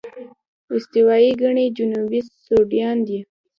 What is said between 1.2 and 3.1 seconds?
ګيني جنوبي سوډان